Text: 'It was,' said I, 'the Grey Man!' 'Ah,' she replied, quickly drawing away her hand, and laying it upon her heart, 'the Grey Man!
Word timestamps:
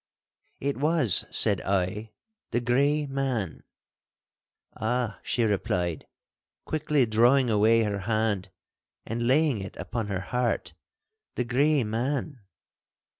'It 0.59 0.75
was,' 0.77 1.25
said 1.29 1.61
I, 1.61 2.09
'the 2.49 2.61
Grey 2.61 3.05
Man!' 3.05 3.61
'Ah,' 4.75 5.19
she 5.21 5.43
replied, 5.43 6.07
quickly 6.65 7.05
drawing 7.05 7.51
away 7.51 7.83
her 7.83 7.99
hand, 7.99 8.49
and 9.05 9.27
laying 9.27 9.61
it 9.61 9.77
upon 9.77 10.07
her 10.07 10.21
heart, 10.21 10.73
'the 11.35 11.43
Grey 11.45 11.83
Man! 11.83 12.41